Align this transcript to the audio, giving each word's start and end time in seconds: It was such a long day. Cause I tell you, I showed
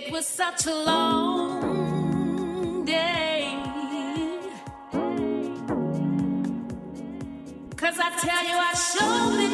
It 0.00 0.12
was 0.12 0.26
such 0.28 0.66
a 0.66 0.74
long 0.74 1.64
day. 2.84 3.52
Cause 7.76 7.98
I 7.98 8.10
tell 8.20 8.44
you, 8.48 8.56
I 8.70 8.74
showed 8.90 9.47